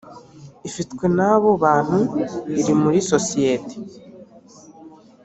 [0.69, 1.99] ifitwe n abo bantu
[2.59, 3.75] iri muri sosiyete